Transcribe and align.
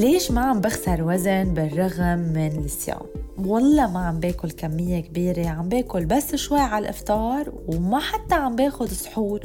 ليش 0.00 0.30
ما 0.30 0.40
عم 0.40 0.60
بخسر 0.60 1.02
وزن 1.02 1.54
بالرغم 1.54 2.18
من 2.18 2.64
الصيام؟ 2.64 3.02
والله 3.38 3.90
ما 3.90 4.06
عم 4.06 4.20
باكل 4.20 4.50
كمية 4.50 5.00
كبيرة 5.00 5.48
عم 5.48 5.68
باكل 5.68 6.06
بس 6.06 6.34
شوي 6.34 6.58
على 6.58 6.82
الإفطار 6.82 7.52
وما 7.68 7.98
حتى 7.98 8.34
عم 8.34 8.56
باخد 8.56 8.86
سحور. 8.86 9.40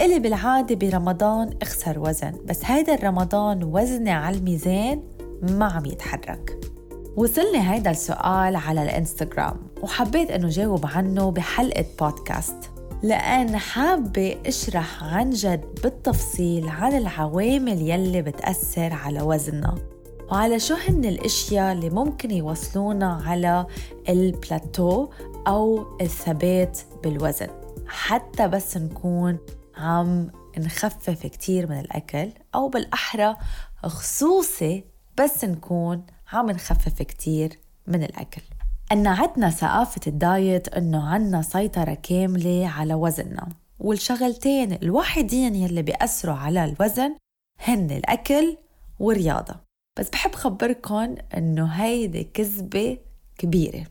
إلي 0.00 0.18
بالعادة 0.18 0.74
برمضان 0.74 1.50
أخسر 1.62 1.98
وزن 1.98 2.32
بس 2.44 2.64
هيدا 2.64 2.94
الرمضان 2.94 3.64
وزني 3.64 4.10
على 4.10 4.36
الميزان 4.36 5.02
ما 5.42 5.64
عم 5.64 5.86
يتحرك. 5.86 6.58
وصلني 7.16 7.70
هيدا 7.72 7.90
السؤال 7.90 8.56
على 8.56 8.82
الإنستغرام 8.82 9.56
وحبيت 9.82 10.30
إنه 10.30 10.48
جاوب 10.48 10.86
عنه 10.86 11.30
بحلقة 11.30 11.84
بودكاست. 12.00 12.75
لأن 13.06 13.56
حابة 13.56 14.40
أشرح 14.46 15.04
عن 15.04 15.30
جد 15.30 15.80
بالتفصيل 15.82 16.68
عن 16.68 16.96
العوامل 16.96 17.82
يلي 17.82 18.22
بتأثر 18.22 18.92
على 18.92 19.22
وزننا. 19.22 19.74
وعلى 20.30 20.60
شو 20.60 20.74
هن 20.74 21.04
الأشياء 21.04 21.72
اللي 21.72 21.90
ممكن 21.90 22.30
يوصلونا 22.30 23.22
على 23.24 23.66
البلاتو 24.08 25.08
أو 25.46 25.96
الثبات 26.00 26.78
بالوزن؟ 27.04 27.48
حتى 27.86 28.48
بس 28.48 28.76
نكون 28.76 29.38
عم 29.76 30.30
نخفف 30.58 31.26
كتير 31.26 31.70
من 31.70 31.80
الأكل 31.80 32.32
أو 32.54 32.68
بالأحرى 32.68 33.36
خصوصي 33.84 34.84
بس 35.20 35.44
نكون 35.44 36.06
عم 36.32 36.50
نخفف 36.50 37.02
كتير 37.02 37.58
من 37.86 38.02
الأكل. 38.02 38.42
أن 38.92 39.06
عدنا 39.06 39.50
ثقافة 39.50 40.00
الدايت 40.06 40.68
أنه 40.68 41.08
عنا 41.08 41.42
سيطرة 41.42 41.94
كاملة 41.94 42.68
على 42.68 42.94
وزننا 42.94 43.48
والشغلتين 43.78 44.72
الوحيدين 44.72 45.54
يلي 45.54 45.82
بيأثروا 45.82 46.34
على 46.34 46.64
الوزن 46.64 47.16
هن 47.60 47.90
الأكل 47.90 48.56
والرياضة. 49.00 49.54
بس 49.98 50.10
بحب 50.10 50.34
خبركن 50.34 51.16
أنه 51.36 51.66
هيدي 51.66 52.24
كذبة 52.24 52.98
كبيرة. 53.38 53.86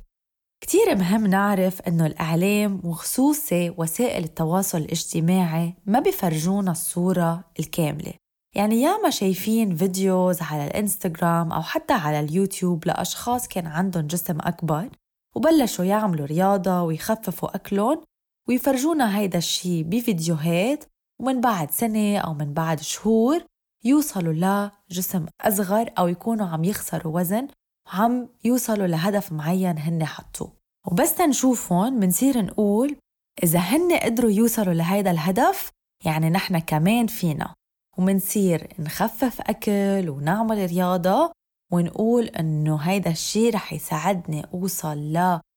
كتير 0.64 0.96
مهم 0.96 1.28
نعرف 1.28 1.82
أنه 1.82 2.06
الإعلام 2.06 2.82
وخصوصي 2.84 3.74
وسائل 3.78 4.24
التواصل 4.24 4.78
الاجتماعي 4.78 5.74
ما 5.86 6.00
بيفرجونا 6.00 6.72
الصورة 6.72 7.44
الكاملة. 7.60 8.14
يعني 8.56 8.82
ياما 8.82 9.10
شايفين 9.10 9.76
videos 9.76 10.42
على 10.42 10.66
الإنستغرام 10.68 11.52
أو 11.52 11.62
حتى 11.62 11.94
على 11.94 12.20
اليوتيوب 12.20 12.88
لأشخاص 12.88 13.48
كان 13.48 13.68
عندهم 13.68 14.08
جسم 14.08 14.38
أكبر 14.42 14.90
وبلشوا 15.36 15.86
يعملوا 15.86 16.26
رياضة 16.26 16.82
ويخففوا 16.82 17.56
أكلهم 17.56 18.02
ويفرجونا 18.48 19.18
هيدا 19.18 19.38
الشي 19.38 19.84
بفيديوهات 19.84 20.84
ومن 21.22 21.42
بعد 21.42 21.72
سنة 21.72 22.18
أو 22.18 22.34
من 22.34 22.54
بعد 22.54 22.80
شهور 22.80 23.44
يوصلوا 23.84 24.70
لجسم 24.90 25.26
أصغر 25.42 25.90
أو 25.98 26.08
يكونوا 26.08 26.48
عم 26.48 26.64
يخسروا 26.64 27.20
وزن 27.20 27.48
وعم 27.88 28.30
يوصلوا 28.44 28.88
لهدف 28.88 29.32
معين 29.32 29.78
هن 29.78 30.06
حطوه. 30.06 30.54
وبس 30.88 31.16
تنشوفهم 31.16 31.94
منصير 31.94 32.46
نقول 32.46 32.96
إذا 33.44 33.60
هن 33.60 33.98
قدروا 33.98 34.32
يوصلوا 34.32 34.74
لهيدا 34.74 35.12
الهدف 35.12 35.72
يعني 36.06 36.30
نحن 36.30 36.60
كمان 36.60 37.08
فينا. 37.08 37.54
ومنصير 37.98 38.68
نخفف 38.80 39.42
أكل 39.42 40.10
ونعمل 40.10 40.66
رياضة 40.66 41.32
ونقول 41.72 42.26
إنه 42.26 42.76
هيدا 42.78 43.12
الشي 43.12 43.50
رح 43.50 43.74
يساعدني 43.74 44.46
أوصل 44.54 45.14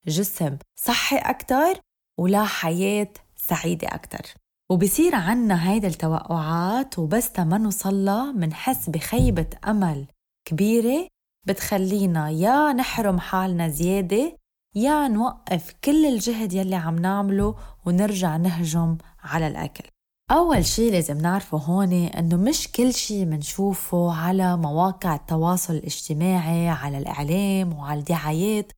لجسم 0.06 0.56
صحي 0.76 1.16
أكتر 1.16 1.80
ولا 2.18 2.44
حياة 2.44 3.08
سعيدة 3.36 3.88
أكتر. 3.88 4.34
وبصير 4.70 5.14
عنا 5.14 5.70
هيدا 5.70 5.88
التوقعات 5.88 6.98
وبس 6.98 7.38
ما 7.38 7.58
نوصلها 7.58 8.32
منحس 8.32 8.90
بخيبة 8.90 9.46
أمل 9.68 10.06
كبيرة 10.44 11.08
بتخلينا 11.46 12.30
يا 12.30 12.72
نحرم 12.72 13.20
حالنا 13.20 13.68
زيادة 13.68 14.36
يا 14.74 15.08
نوقف 15.08 15.74
كل 15.84 16.06
الجهد 16.06 16.52
يلي 16.52 16.76
عم 16.76 16.96
نعمله 16.98 17.54
ونرجع 17.86 18.36
نهجم 18.36 18.98
على 19.22 19.46
الأكل. 19.46 19.84
أول 20.30 20.64
شي 20.64 20.90
لازم 20.90 21.18
نعرفه 21.18 21.58
هون 21.58 21.92
إنه 21.92 22.36
مش 22.36 22.72
كل 22.72 22.94
شي 22.94 23.24
منشوفه 23.24 24.12
على 24.12 24.56
مواقع 24.56 25.14
التواصل 25.14 25.74
الاجتماعي 25.74 26.68
على 26.68 26.98
الإعلام 26.98 27.72
وعلى 27.72 28.00
الدعايات. 28.00 28.72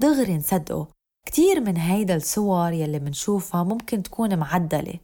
دغري 0.00 0.36
نصدقه. 0.36 0.88
كتير 1.26 1.60
من 1.60 1.76
هيدا 1.76 2.16
الصور 2.16 2.72
يلي 2.72 2.98
منشوفها 2.98 3.62
ممكن 3.64 4.02
تكون 4.02 4.38
معدلة. 4.38 4.94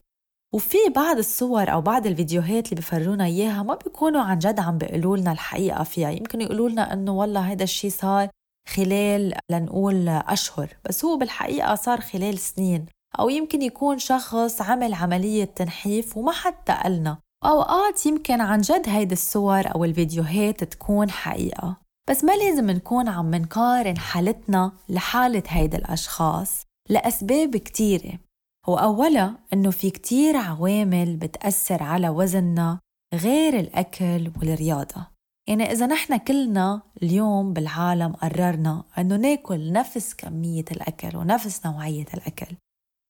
وفي 0.53 0.77
بعض 0.95 1.17
الصور 1.17 1.71
أو 1.71 1.81
بعض 1.81 2.07
الفيديوهات 2.07 2.71
اللي 2.71 2.81
بفرونا 2.81 3.25
إياها 3.25 3.63
ما 3.63 3.75
بيكونوا 3.75 4.21
عن 4.21 4.39
جد 4.39 4.59
عم 4.59 4.77
بيقولوا 4.77 5.17
لنا 5.17 5.31
الحقيقة 5.31 5.83
فيها. 5.83 6.09
يمكن 6.09 6.41
يقولوا 6.41 6.69
لنا 6.69 6.93
إنه 6.93 7.11
والله 7.11 7.41
هيدا 7.41 7.63
الشي 7.63 7.89
صار 7.89 8.29
خلال 8.67 9.33
لنقول 9.51 10.09
أشهر 10.09 10.77
بس 10.85 11.05
هو 11.05 11.17
بالحقيقة 11.17 11.75
صار 11.75 12.01
خلال 12.01 12.39
سنين. 12.39 12.85
أو 13.19 13.29
يمكن 13.29 13.61
يكون 13.61 13.99
شخص 13.99 14.61
عمل 14.61 14.93
عملية 14.93 15.45
تنحيف 15.45 16.17
وما 16.17 16.31
حتى 16.31 16.73
قالنا 16.73 17.17
أوقات 17.45 18.05
يمكن 18.05 18.41
عن 18.41 18.61
جد 18.61 18.89
هيدي 18.89 19.13
الصور 19.13 19.75
أو 19.75 19.85
الفيديوهات 19.85 20.63
تكون 20.63 21.11
حقيقة. 21.11 21.77
بس 22.09 22.23
ما 22.23 22.31
لازم 22.31 22.71
نكون 22.71 23.07
عم 23.07 23.25
منقارن 23.25 23.97
حالتنا 23.97 24.71
لحالة 24.89 25.43
هيدا 25.47 25.77
الأشخاص 25.77 26.65
لأسباب 26.89 27.57
كتيرة. 27.57 28.19
وأولا 28.67 29.33
إنه 29.53 29.71
في 29.71 29.89
كتير 29.89 30.37
عوامل 30.37 31.15
بتأثر 31.15 31.83
على 31.83 32.09
وزننا 32.09 32.79
غير 33.13 33.59
الأكل 33.59 34.31
والرياضة. 34.39 35.07
يعني 35.47 35.71
إذا 35.71 35.85
نحن 35.85 36.17
كلنا 36.17 36.81
اليوم 37.03 37.53
بالعالم 37.53 38.13
قررنا 38.13 38.83
إنه 38.97 39.15
ناكل 39.15 39.71
نفس 39.71 40.13
كمية 40.13 40.65
الأكل 40.71 41.17
ونفس 41.17 41.65
نوعية 41.65 42.05
الأكل 42.13 42.55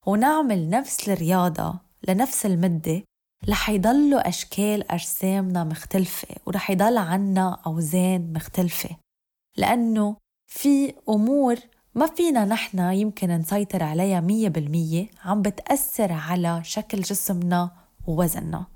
ونعمل 0.06 0.70
نفس 0.70 1.08
الرياضة 1.08 1.74
لنفس 2.08 2.46
المدة 2.46 3.02
رح 3.48 3.70
يضلوا 3.70 4.28
أشكال 4.28 4.92
أجسامنا 4.92 5.64
مختلفة 5.64 6.36
ورح 6.46 6.70
يضل 6.70 6.98
عنا 6.98 7.60
أوزان 7.66 8.32
مختلفة. 8.32 8.96
لأنه 9.56 10.16
في 10.46 10.94
أمور 11.08 11.56
ما 11.94 12.06
فينا 12.06 12.44
نحن 12.44 12.78
يمكن 12.78 13.30
نسيطر 13.30 13.82
عليها 13.82 14.20
مية 14.20 14.48
بالمية 14.48 15.10
عم 15.24 15.42
بتأثر 15.42 16.12
على 16.12 16.60
شكل 16.64 17.00
جسمنا 17.00 17.70
ووزننا. 18.06 18.66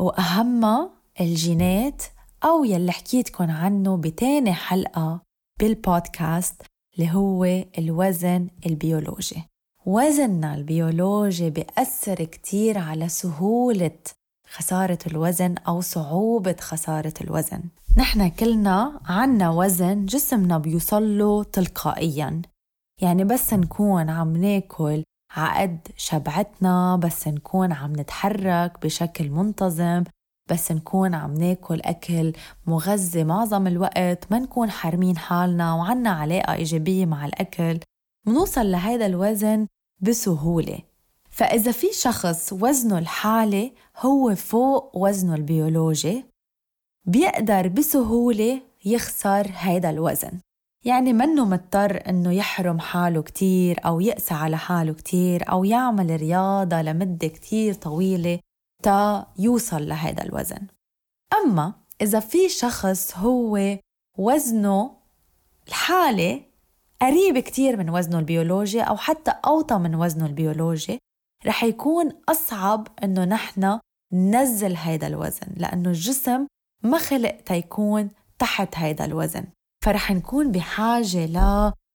وأهمها 0.00 0.90
الجينات 1.20 2.02
أو 2.44 2.64
يلي 2.64 2.92
حكيتكن 2.92 3.50
عنه 3.50 3.96
بتاني 3.96 4.52
حلقة 4.52 5.20
بالبودكاست 5.60 6.62
اللي 6.94 7.10
هو 7.10 7.44
الوزن 7.78 8.48
البيولوجي. 8.66 9.51
وزننا 9.86 10.54
البيولوجي 10.54 11.50
بيأثر 11.50 12.14
كتير 12.14 12.78
على 12.78 13.08
سهولة 13.08 13.98
خسارة 14.52 14.98
الوزن 15.06 15.54
أو 15.68 15.80
صعوبة 15.80 16.56
خسارة 16.60 17.14
الوزن. 17.20 17.62
نحن 17.96 18.28
كلنا 18.28 19.00
عنا 19.04 19.50
وزن 19.50 20.06
جسمنا 20.06 20.58
بيوصله 20.58 21.44
تلقائيا. 21.44 22.42
يعني 23.00 23.24
بس 23.24 23.54
نكون 23.54 24.10
عم 24.10 24.36
ناكل 24.36 25.02
عقد 25.36 25.88
شبعتنا 25.96 26.96
بس 26.96 27.28
نكون 27.28 27.72
عم 27.72 27.92
نتحرك 27.92 28.82
بشكل 28.82 29.30
منتظم 29.30 30.04
بس 30.50 30.72
نكون 30.72 31.14
عم 31.14 31.34
ناكل 31.34 31.80
أكل 31.80 32.32
مغذي 32.66 33.24
معظم 33.24 33.66
الوقت 33.66 34.32
ما 34.32 34.38
نكون 34.38 34.70
حارمين 34.70 35.18
حالنا 35.18 35.74
وعنا 35.74 36.10
علاقة 36.10 36.54
إيجابية 36.54 37.06
مع 37.06 37.26
الأكل. 37.26 37.78
منوصل 38.26 38.70
لهيدا 38.70 39.06
الوزن 39.06 39.66
بسهولة. 40.00 40.78
فإذا 41.30 41.72
في 41.72 41.92
شخص 41.92 42.52
وزنه 42.52 42.98
الحالي 42.98 43.72
هو 43.98 44.34
فوق 44.34 44.96
وزنه 44.96 45.34
البيولوجي 45.34 46.24
بيقدر 47.04 47.68
بسهولة 47.68 48.62
يخسر 48.84 49.50
هيدا 49.54 49.90
الوزن. 49.90 50.40
يعني 50.84 51.12
منه 51.12 51.44
مضطر 51.44 52.08
إنه 52.08 52.32
يحرم 52.32 52.78
حاله 52.78 53.22
كتير 53.22 53.86
أو 53.86 54.00
يقسى 54.00 54.34
على 54.34 54.56
حاله 54.56 54.92
كتير 54.92 55.50
أو 55.50 55.64
يعمل 55.64 56.16
رياضة 56.16 56.82
لمدة 56.82 57.28
كتير 57.28 57.74
طويلة 57.74 58.40
تا 58.82 59.26
يوصل 59.38 59.88
لهيدا 59.88 60.22
الوزن. 60.22 60.66
أما 61.44 61.74
إذا 62.02 62.20
في 62.20 62.48
شخص 62.48 63.16
هو 63.16 63.78
وزنه 64.18 64.90
الحالي 65.68 66.51
قريب 67.02 67.38
كتير 67.38 67.76
من 67.76 67.90
وزنه 67.90 68.18
البيولوجي 68.18 68.80
أو 68.80 68.96
حتى 68.96 69.30
أوطى 69.46 69.78
من 69.78 69.94
وزنه 69.94 70.26
البيولوجي 70.26 70.98
رح 71.46 71.64
يكون 71.64 72.12
أصعب 72.28 72.88
إنه 73.04 73.24
نحن 73.24 73.78
ننزل 74.12 74.76
هيدا 74.76 75.06
الوزن 75.06 75.46
لأنه 75.56 75.88
الجسم 75.88 76.46
ما 76.82 76.98
خلق 76.98 77.36
تيكون 77.46 78.10
تحت 78.38 78.78
هيدا 78.78 79.04
الوزن. 79.04 79.44
فرح 79.84 80.10
نكون 80.12 80.52
بحاجة 80.52 81.26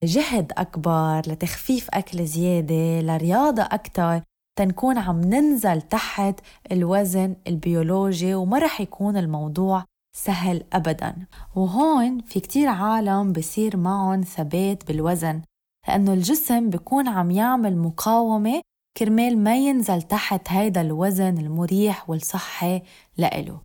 لجهد 0.03 0.51
أكبر 0.57 1.19
لتخفيف 1.19 1.89
أكل 1.93 2.25
زيادة 2.25 3.01
لرياضة 3.01 3.63
أكتر 3.63 4.21
تنكون 4.57 4.97
عم 4.97 5.21
ننزل 5.21 5.81
تحت 5.81 6.39
الوزن 6.71 7.35
البيولوجي 7.47 8.35
وما 8.35 8.59
رح 8.59 8.81
يكون 8.81 9.17
الموضوع 9.17 9.85
سهل 10.17 10.63
أبدا. 10.73 11.15
وهون 11.55 12.21
في 12.21 12.39
كتير 12.39 12.67
عالم 12.67 13.33
بصير 13.33 13.77
معهم 13.77 14.21
ثبات 14.21 14.87
بالوزن 14.87 15.41
لأنه 15.87 16.13
الجسم 16.13 16.69
بيكون 16.69 17.07
عم 17.07 17.31
يعمل 17.31 17.77
مقاومة 17.77 18.61
كرمال 18.97 19.37
ما 19.43 19.57
ينزل 19.57 20.01
تحت 20.01 20.51
هيدا 20.51 20.81
الوزن 20.81 21.37
المريح 21.37 22.09
والصحي 22.09 22.81
لإله. 23.17 23.61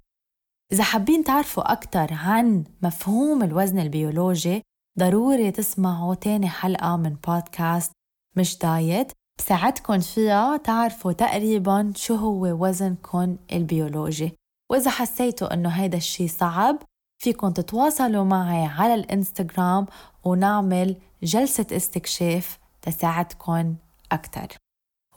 إذا 0.72 0.82
حابين 0.82 1.24
تعرفوا 1.24 1.72
أكتر 1.72 2.08
عن 2.12 2.64
مفهوم 2.82 3.42
الوزن 3.42 3.78
البيولوجي 3.78 4.62
ضروري 4.98 5.50
تسمعوا 5.50 6.14
تاني 6.14 6.48
حلقة 6.48 6.96
من 6.96 7.16
بودكاست 7.28 7.92
مش 8.36 8.58
دايت 8.58 9.12
بساعدكن 9.38 9.98
فيها 9.98 10.56
تعرفوا 10.56 11.12
تقريبا 11.12 11.92
شو 11.96 12.14
هو 12.14 12.66
وزنكن 12.66 13.36
البيولوجي. 13.52 14.41
وإذا 14.72 14.90
حسيتوا 14.90 15.54
إنه 15.54 15.68
هيدا 15.68 15.96
الشي 15.96 16.28
صعب 16.28 16.78
فيكن 17.18 17.54
تتواصلوا 17.54 18.24
معي 18.24 18.66
على 18.66 18.94
الإنستغرام 18.94 19.86
ونعمل 20.24 20.96
جلسة 21.22 21.66
استكشاف 21.72 22.58
تساعدكن 22.82 23.74
أكتر. 24.12 24.56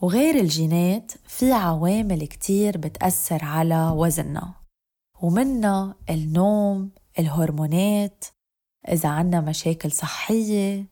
وغير 0.02 0.36
الجينات 0.36 1.12
في 1.28 1.54
عوامل 1.54 2.28
كتير 2.28 2.78
بتأثر 2.78 3.46
على 3.46 3.92
وزننا 3.96 4.54
ومنها 5.22 5.96
النوم 6.10 6.92
الهرمونات 7.19 8.25
إذا 8.88 9.10
عنا 9.10 9.42
مشاكل 9.42 9.92
صحية 9.92 10.86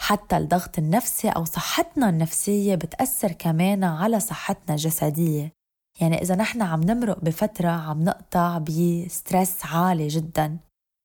حتى 0.00 0.36
الضغط 0.36 0.78
النفسي 0.78 1.28
أو 1.28 1.44
صحتنا 1.44 2.08
النفسية 2.08 2.74
بتأثر 2.74 3.32
كمان 3.32 3.84
على 3.84 4.20
صحتنا 4.20 4.74
الجسدية. 4.74 5.61
يعني 6.02 6.22
إذا 6.22 6.34
نحن 6.34 6.62
عم 6.62 6.80
نمرق 6.82 7.24
بفترة 7.24 7.68
عم 7.68 8.04
نقطع 8.04 8.58
بستريس 8.58 9.66
عالي 9.66 10.08
جدا. 10.08 10.58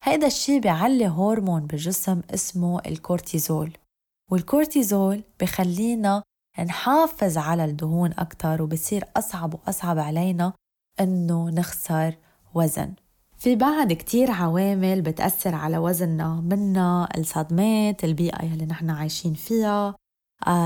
هيدا 0.04 0.28
الشي 0.28 0.60
بيعلي 0.60 1.08
هرمون 1.08 1.66
بالجسم 1.66 2.22
اسمه 2.34 2.80
الكورتيزول. 2.86 3.72
والكورتيزول 4.32 5.24
بخلينا 5.40 6.24
نحافظ 6.60 7.38
على 7.38 7.66
الدهون 7.66 8.14
أكتر 8.18 8.62
وبصير 8.62 9.06
أصعب 9.18 9.54
وأصعب 9.54 10.00
علينا 10.00 10.54
إنه 11.00 11.50
نخسر 11.50 12.16
وزن. 12.54 12.94
في 13.38 13.56
بعد 13.56 13.94
كتير 13.94 14.32
عوامل 14.32 15.02
بتأثر 15.02 15.56
على 15.56 15.78
وزننا 15.78 16.34
منها 16.34 17.10
الصدمات 17.18 18.04
البيئة 18.04 18.46
يلي 18.46 18.66
نحن 18.66 18.90
عايشين 18.90 19.34
فيها 19.34 19.96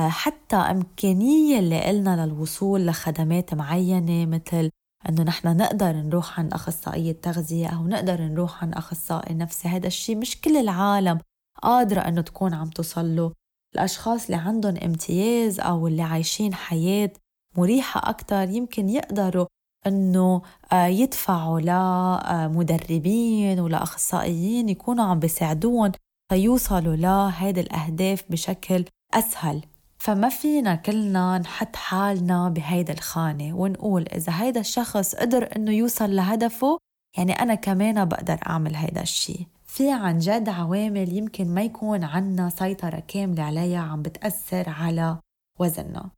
حتى 0.10 0.56
إمكانية 0.56 1.60
اللي 1.60 1.90
إلنا 1.90 2.26
للوصول 2.26 2.86
لخدمات 2.86 3.54
معينة 3.54 4.26
مثل 4.26 4.70
إنه 5.10 5.24
نحن 5.24 5.58
نقدر 5.58 5.92
نروح 5.92 6.40
عند 6.40 6.54
أخصائية 6.54 7.12
تغذية 7.12 7.68
أو 7.68 7.88
نقدر 7.88 8.22
نروح 8.22 8.64
عند 8.64 8.76
أخصائي 8.76 9.36
نفسي 9.36 9.68
هذا 9.68 9.88
الشيء 9.88 10.18
مش 10.18 10.42
كل 10.42 10.58
العالم 10.58 11.20
قادرة 11.62 12.02
إنه 12.02 12.22
تكون 12.22 12.54
عم 12.54 12.70
توصل 12.70 13.16
له. 13.16 13.34
الأشخاص 13.76 14.26
اللي 14.26 14.38
عندهم 14.38 14.78
امتياز 14.78 15.60
أو 15.60 15.88
اللي 15.88 16.02
عايشين 16.02 16.54
حياة 16.54 17.12
مريحة 17.58 18.10
أكتر 18.10 18.50
يمكن 18.50 18.90
يقدروا 18.90 19.46
إنه 19.88 20.42
آه، 20.72 20.86
يدفعوا 20.86 21.60
لمدربين 21.60 23.60
ولاخصائيين 23.60 24.70
يكونوا 24.70 25.06
عم 25.06 25.20
بيساعدوهم 25.20 25.92
تيوصلوا 26.32 26.96
لهيدي 26.96 27.62
الأهداف 27.62 28.24
بشكل 28.30 28.86
أسهل. 29.14 29.62
فما 29.98 30.30
فينا 30.30 30.76
كلنا 30.76 31.38
نحط 31.38 31.76
حالنا 31.76 32.50
بهيدا 32.50 32.94
الخانة 32.94 33.56
ونقول 33.56 34.08
إذا 34.08 34.34
هيدا 34.42 34.60
الشخص 34.60 35.16
قدر 35.16 35.56
إنه 35.56 35.72
يوصل 35.72 36.16
لهدفه 36.16 36.78
يعني 37.18 37.32
أنا 37.32 37.56
كمان 37.56 38.06
بقدر 38.06 38.40
أعمل 38.48 38.76
هيدا 38.76 39.02
الشي. 39.02 39.48
في 39.66 39.92
عن 39.92 40.20
جد 40.20 40.50
عوامل 40.50 41.18
يمكن 41.18 41.54
ما 41.54 41.62
يكون 41.62 42.04
عنا 42.04 42.50
سيطرة 42.50 43.04
كاملة 43.08 43.44
عليها 43.44 43.80
عم 43.82 44.02
بتأثر 44.02 44.70
على 44.70 45.18
وزننا. 45.60 46.10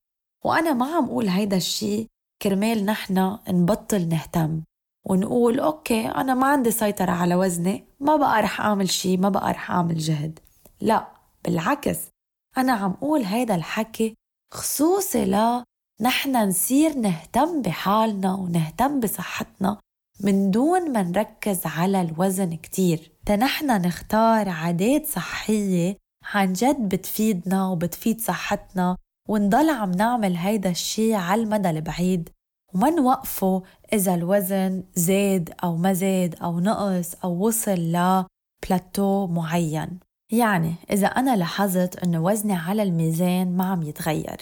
وأنا 0.45 0.73
ما 0.73 0.95
عم 0.95 1.05
أقول 1.05 1.27
هيدا 1.27 1.57
الشي 1.57 2.07
كرمال 2.41 2.85
نحن 2.85 3.37
نبطل 3.49 4.07
نهتم 4.09 4.61
ونقول 5.05 5.59
okay 5.59 6.07
أنا 6.07 6.33
ما 6.33 6.47
عندي 6.47 6.71
سيطرة 6.71 7.11
على 7.11 7.35
وزني 7.35 7.85
ما 7.99 8.15
بقى 8.15 8.41
رح 8.41 8.61
أعمل 8.61 8.89
شي 8.89 9.17
ما 9.17 9.29
بقى 9.29 9.51
رح 9.51 9.71
أعمل 9.71 9.97
جهد. 9.97 10.39
لا 10.81 11.07
بالعكس. 11.45 12.12
أنا 12.57 12.73
عم 12.73 12.91
أقول 12.91 13.23
هيدا 13.23 13.55
الحكي 13.55 14.15
خصوصي 14.53 15.25
لا 15.25 15.63
نحن 16.01 16.35
نصير 16.35 16.93
نهتم 16.97 17.61
بحالنا 17.61 18.33
ونهتم 18.33 18.99
بصحتنا 18.99 19.77
من 20.21 20.51
دون 20.51 20.91
ما 20.91 21.03
نركز 21.03 21.65
على 21.65 22.01
الوزن 22.01 22.55
كتير. 22.55 23.11
تنحن 23.25 23.65
نختار 23.65 24.49
عادات 24.49 25.05
صحية 25.05 25.97
عن 26.33 26.53
جد 26.53 26.89
بتفيدنا 26.89 27.67
وبتفيد 27.67 28.21
صحتنا 28.21 28.97
ونضل 29.29 29.69
عم 29.69 29.91
نعمل 29.91 30.35
هيدا 30.37 30.69
الشي 30.69 31.15
على 31.15 31.41
المدى 31.41 31.69
البعيد 31.69 32.29
وما 32.73 32.89
نوقفه 32.89 33.63
إذا 33.93 34.15
الوزن 34.15 34.83
زاد 34.95 35.53
أو 35.63 35.75
ما 35.75 35.93
زاد 35.93 36.35
أو 36.35 36.59
نقص 36.59 37.15
أو 37.23 37.47
وصل 37.47 37.71
لبلاتو 37.71 39.27
معين. 39.27 39.99
يعني 40.33 40.75
إذا 40.91 41.07
أنا 41.07 41.35
لاحظت 41.35 42.03
إنه 42.03 42.23
وزني 42.23 42.53
على 42.53 42.83
الميزان 42.83 43.57
ما 43.57 43.65
عم 43.65 43.83
يتغير 43.83 44.37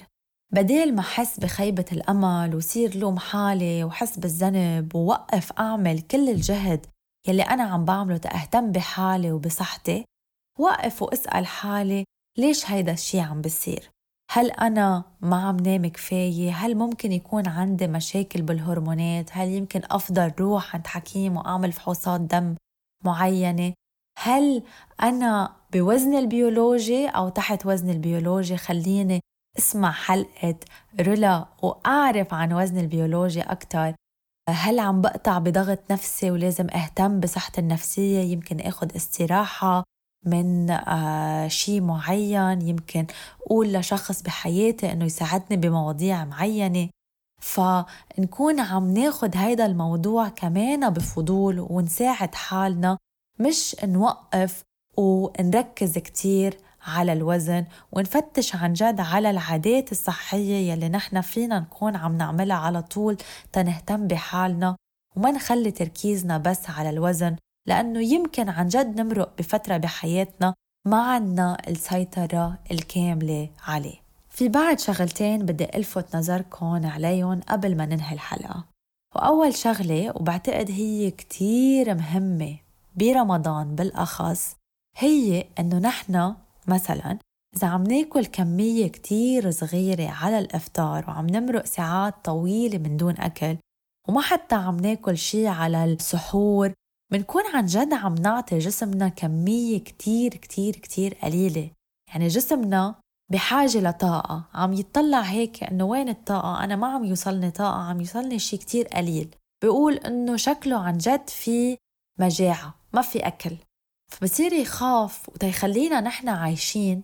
بدال 0.53 0.95
ما 0.95 1.01
أحس 1.01 1.39
بخيبة 1.39 1.85
الأمل 1.91 2.55
وصير 2.55 2.97
لوم 2.97 3.19
حالي 3.19 3.83
وحس 3.83 4.19
بالذنب 4.19 4.95
ووقف 4.95 5.51
أعمل 5.51 6.01
كل 6.01 6.29
الجهد 6.29 6.85
يلي 7.27 7.41
أنا 7.41 7.63
عم 7.63 7.85
بعمله 7.85 8.17
تأهتم 8.17 8.71
بحالي 8.71 9.31
وبصحتي 9.31 10.05
وقف 10.59 11.01
واسأل 11.01 11.45
حالي 11.45 12.03
ليش 12.37 12.71
هيدا 12.71 12.91
الشي 12.91 13.19
عم 13.19 13.41
بصير 13.41 13.89
هل 14.31 14.51
أنا 14.51 15.03
ما 15.21 15.47
عم 15.47 15.57
نام 15.57 15.85
كفاية؟ 15.85 16.51
هل 16.51 16.75
ممكن 16.75 17.11
يكون 17.11 17.47
عندي 17.47 17.87
مشاكل 17.87 18.41
بالهرمونات؟ 18.41 19.29
هل 19.33 19.49
يمكن 19.49 19.81
أفضل 19.91 20.31
روح 20.39 20.75
عند 20.75 20.87
حكيم 20.87 21.37
وأعمل 21.37 21.71
فحوصات 21.71 22.21
دم 22.21 22.55
معينة؟ 23.05 23.73
هل 24.17 24.63
أنا 25.03 25.60
بوزن 25.73 26.13
البيولوجي 26.15 27.07
أو 27.07 27.29
تحت 27.29 27.65
وزن 27.65 27.89
البيولوجي. 27.89 28.57
خليني 28.57 29.19
أسمع 29.57 29.91
حلقة 29.91 30.55
رولا 31.01 31.45
وأعرف 31.63 32.33
عن 32.33 32.53
وزن 32.53 32.79
البيولوجي 32.79 33.41
أكتر. 33.41 33.93
هل 34.49 34.79
عم 34.79 35.01
بقطع 35.01 35.37
بضغط 35.37 35.79
نفسي 35.91 36.31
ولازم 36.31 36.67
أهتم 36.69 37.19
بصحتي 37.19 37.61
النفسية؟ 37.61 38.19
يمكن 38.19 38.59
أخد 38.59 38.95
استراحة 38.95 39.83
من 40.25 40.71
آه 40.71 41.47
شيء 41.47 41.81
معين. 41.81 42.61
يمكن 42.61 43.05
أقول 43.45 43.73
لشخص 43.73 44.21
بحياتي 44.21 44.91
إنه 44.91 45.05
يساعدني 45.05 45.57
بمواضيع 45.57 46.25
معينة. 46.25 46.89
فنكون 47.41 48.59
عم 48.59 48.93
ناخد 48.93 49.37
هيدا 49.37 49.65
الموضوع 49.65 50.29
كمان 50.29 50.89
بفضول 50.89 51.59
ونساعد 51.59 52.35
حالنا. 52.35 52.97
مش 53.39 53.75
نوقف 53.83 54.63
ونركز 54.97 55.97
كتير 55.97 56.57
على 56.87 57.13
الوزن 57.13 57.65
ونفتش 57.91 58.55
عن 58.55 58.73
جد 58.73 58.99
على 58.99 59.29
العادات 59.29 59.91
الصحية 59.91 60.71
يلي 60.71 60.89
نحن 60.89 61.21
فينا 61.21 61.59
نكون 61.59 61.95
عم 61.95 62.17
نعملها 62.17 62.57
على 62.57 62.81
طول 62.81 63.17
تنهتم 63.51 64.07
بحالنا. 64.07 64.75
وما 65.15 65.31
نخلي 65.31 65.71
تركيزنا 65.71 66.37
بس 66.37 66.69
على 66.69 66.89
الوزن 66.89 67.35
لأنه 67.67 67.99
يمكن 67.99 68.49
عن 68.49 68.67
جد 68.67 69.01
نمرق 69.01 69.37
بفترة 69.37 69.77
بحياتنا 69.77 70.53
ما 70.87 71.01
عنا 71.01 71.57
السيطرة 71.67 72.59
الكاملة 72.71 73.49
عليه. 73.67 74.01
في 74.29 74.49
بعد 74.49 74.79
شغلتين 74.79 75.45
بدي 75.45 75.65
ألفت 75.65 76.15
نظركم 76.15 76.85
عليهم 76.85 77.39
قبل 77.39 77.77
ما 77.77 77.85
ننهي 77.85 78.13
الحلقة. 78.13 78.65
وأول 79.15 79.55
شغلة 79.55 80.13
وبعتقد 80.15 80.71
هي 80.71 81.11
كتير 81.11 81.95
مهمة 81.95 82.57
برمضان 82.95 83.75
بالأخص 83.75 84.55
هي 84.97 85.45
إنه 85.59 85.79
نحن 85.79 86.35
مثلا 86.67 87.17
إذا 87.55 87.67
عم 87.67 87.83
ناكل 87.83 88.25
كمية 88.25 88.87
كتير 88.87 89.51
صغيرة 89.51 90.09
على 90.09 90.39
الإفطار 90.39 91.05
وعم 91.07 91.27
نمرق 91.27 91.65
ساعات 91.65 92.15
طويلة 92.25 92.77
من 92.77 92.97
دون 92.97 93.17
أكل 93.17 93.57
وما 94.09 94.21
حتى 94.21 94.55
عم 94.55 94.77
ناكل 94.77 95.17
شي 95.17 95.47
على 95.47 95.83
السحور 95.83 96.73
منكون 97.11 97.43
عن 97.53 97.65
جد 97.65 97.93
عم 97.93 98.15
نعطي 98.15 98.57
جسمنا 98.57 99.07
كمية 99.07 99.79
كتير 99.79 100.31
كتير 100.31 100.75
كتير 100.75 101.13
قليلة. 101.13 101.69
يعني 102.09 102.27
جسمنا 102.27 102.95
بحاجة 103.31 103.77
لطاقة. 103.77 104.43
عم 104.53 104.73
يطلع 104.73 105.21
هيك 105.21 105.63
إنه 105.63 105.83
وين 105.83 106.09
الطاقة؟ 106.09 106.63
أنا 106.63 106.75
ما 106.75 106.87
عم 106.87 107.03
يوصلني 107.03 107.51
طاقة 107.51 107.83
عم 107.83 107.99
يوصلني 107.99 108.39
شي 108.39 108.57
كتير 108.57 108.87
قليل. 108.87 109.35
بيقول 109.61 109.93
إنه 109.93 110.35
شكله 110.35 110.79
عن 110.79 110.97
جد 110.97 111.29
في 111.29 111.77
مجاعة 112.19 112.75
ما 112.93 113.01
في 113.01 113.19
أكل. 113.19 113.55
فبصير 114.11 114.53
يخاف 114.53 115.29
وتيخلينا 115.29 116.01
نحن 116.01 116.29
عايشين 116.29 117.03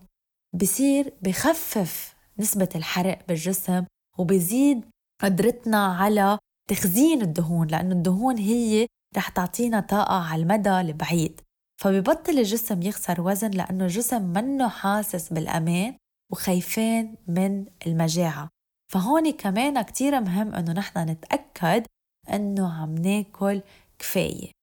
بصير 0.54 1.12
بخفف 1.22 2.16
نسبة 2.38 2.68
الحرق 2.74 3.18
بالجسم 3.28 3.84
وبزيد 4.18 4.84
قدرتنا 5.22 5.86
على 5.86 6.38
تخزين 6.70 7.22
الدهون 7.22 7.66
لأنه 7.66 7.94
الدهون 7.94 8.38
هي 8.38 8.86
رح 9.16 9.28
تعطينا 9.28 9.80
طاقة 9.80 10.14
على 10.14 10.42
المدى 10.42 10.80
البعيد. 10.80 11.40
فبيبطل 11.80 12.38
الجسم 12.38 12.82
يخسر 12.82 13.20
وزن 13.20 13.50
لأنه 13.50 13.84
الجسم 13.84 14.22
منه 14.22 14.68
حاسس 14.68 15.32
بالأمان 15.32 15.96
وخايفين 16.32 17.14
من 17.28 17.66
المجاعة. 17.86 18.48
فهون 18.92 19.32
كمان 19.32 19.82
كتير 19.82 20.20
مهم 20.20 20.54
إنه 20.54 20.72
نحن 20.72 20.98
نتأكد 20.98 21.86
إنه 22.32 22.82
عم 22.82 22.94
ناكل 22.94 23.62
كفاية. 23.98 24.57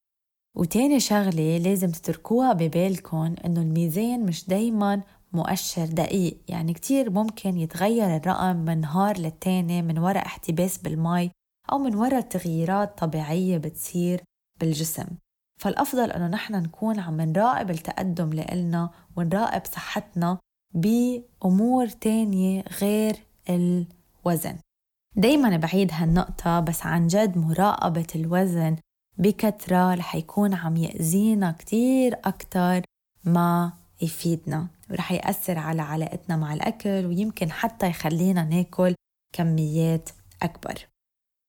وتاني 0.55 0.99
شغلة 0.99 1.57
لازم 1.57 1.91
تتركوها 1.91 2.53
ببالكم 2.53 3.35
إنه 3.45 3.61
الميزان 3.61 4.25
مش 4.25 4.47
دايما 4.47 5.01
مؤشر 5.33 5.85
دقيق. 5.85 6.37
يعني 6.47 6.73
كتير 6.73 7.09
ممكن 7.09 7.57
يتغير 7.57 8.15
الرقم 8.15 8.55
من 8.55 8.81
نهار 8.81 9.17
للتاني 9.17 9.81
من 9.81 9.99
وراء 9.99 10.25
احتباس 10.25 10.77
بالمي 10.77 11.31
أو 11.71 11.77
من 11.77 11.95
وراء 11.95 12.21
تغييرات 12.21 12.97
طبيعية 12.97 13.57
بتصير 13.57 14.21
بالجسم. 14.59 15.05
فالأفضل 15.61 16.11
أنه 16.11 16.27
نحن 16.27 16.53
نكون 16.55 16.99
عم 16.99 17.21
نراقب 17.21 17.69
التقدم 17.69 18.29
لإلنا 18.29 18.89
ونراقب 19.17 19.65
صحتنا 19.65 20.37
بأمور 20.73 21.87
تانية 21.87 22.63
غير 22.81 23.15
الوزن. 23.49 24.55
دايما 25.15 25.57
بعيد 25.57 25.91
هالنقطة 25.93 26.59
بس 26.59 26.85
عن 26.85 27.07
جد 27.07 27.37
مراقبة 27.37 28.07
الوزن 28.15 28.75
بكثرة 29.17 29.95
رح 29.95 30.15
يكون 30.15 30.53
عم 30.53 30.77
يأذينا 30.77 31.51
كتير 31.51 32.19
أكتر 32.25 32.81
ما 33.23 33.73
يفيدنا. 34.01 34.67
ورح 34.91 35.11
يأثر 35.11 35.59
على 35.59 35.81
علاقتنا 35.81 36.35
مع 36.35 36.53
الأكل 36.53 37.05
ويمكن 37.05 37.51
حتى 37.51 37.89
يخلينا 37.89 38.43
ناكل 38.43 38.95
كميات 39.33 40.09
أكبر. 40.41 40.87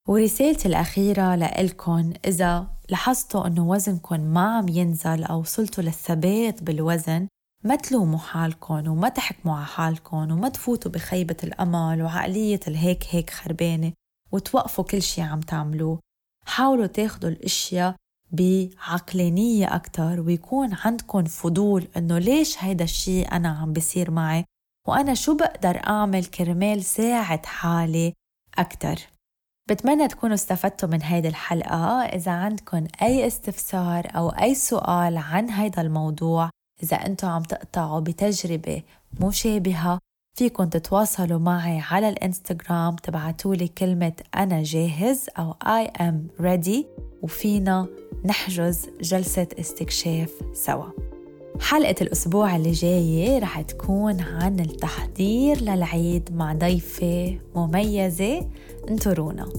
ورسالتي 0.09 0.69
الأخيرة 0.69 1.35
لإلكن 1.35 2.15
إذا 2.27 2.67
لاحظتوا 2.89 3.47
أنه 3.47 3.69
وزنكم 3.69 4.21
ما 4.21 4.57
عم 4.57 4.69
ينزل 4.69 5.25
أو 5.25 5.41
وصلتوا 5.41 5.85
للثبات 5.85 6.63
بالوزن 6.63 7.29
ما 7.65 7.77
تلوموا 7.77 8.19
حالكم 8.19 8.89
وما 8.89 9.09
تحكموا 9.09 9.57
على 9.57 9.67
حالكم 9.67 10.17
وما 10.17 10.49
تفوتوا 10.49 10.91
بخيبة 10.91 11.37
الأمل 11.45 12.03
وعقلية 12.03 12.61
الهيك 12.69 13.05
هيك 13.11 13.31
خربانة 13.31 13.93
وتوقفوا 14.33 14.85
كل 14.85 15.03
شي 15.03 15.23
عم 15.23 15.41
تعملوه. 15.41 16.01
حاولوا 16.47 16.87
تاخدوا 16.87 17.31
الأشياء 17.31 17.97
بعقلانية 18.33 19.75
أكتر 19.75 20.21
ويكون 20.21 20.75
عندكم 20.85 21.25
فضول 21.25 21.89
إنه 21.97 22.19
ليش 22.19 22.65
هيدا 22.65 22.85
الشي 22.85 23.23
أنا 23.23 23.49
عم 23.49 23.73
بصير 23.73 24.11
معي؟ 24.11 24.45
وأنا 24.89 25.15
شو 25.15 25.37
بقدر 25.37 25.87
أعمل 25.87 26.25
كرمال 26.25 26.85
ساعد 26.85 27.47
حالي 27.47 28.13
أكتر؟ 28.59 28.97
بتمنى 29.69 30.09
تكونوا 30.09 30.35
استفدتوا 30.35 30.89
من 30.89 31.03
هيدي 31.03 31.29
الحلقة. 31.29 32.03
إذا 32.03 32.33
عندكم 32.33 32.87
أي 33.03 33.27
استفسار 33.27 34.09
أو 34.17 34.29
أي 34.29 34.55
سؤال 34.55 35.17
عن 35.17 35.51
هيدا 35.51 35.83
الموضوع 35.83 36.51
إذا 36.83 36.97
أنتم 36.97 37.29
عم 37.29 37.43
تقطعوا 37.43 38.01
بتجربة 38.01 38.83
مشابهة 39.21 39.99
فيكن 40.37 40.71
تتواصلوا 40.71 41.39
معي 41.39 41.83
على 41.91 42.09
الإنستغرام 42.09 42.97
تبعتولي 42.97 43.69
كلمة 43.69 44.13
أنا 44.37 44.63
جاهز 44.63 45.27
أو 45.39 45.55
I 45.65 45.89
am 45.89 46.43
ready 46.45 46.85
وفينا 47.23 47.87
نحجز 48.25 48.87
جلسة 49.01 49.47
استكشاف 49.61 50.31
سوا. 50.53 50.87
حلقة 51.61 51.95
الأسبوع 52.01 52.57
اللي 52.57 52.73
جاي 52.73 53.39
رح 53.39 53.61
تكون 53.61 54.21
عن 54.21 54.61
التحضير 54.61 55.61
للعيد 55.61 56.29
مع 56.35 56.53
ضيفة 56.53 57.39
مميزة 57.55 58.51
انطرونا 58.91 59.53